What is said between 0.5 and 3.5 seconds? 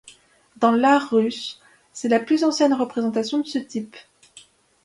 Dans l'art russe c'est la plus ancienne représentation de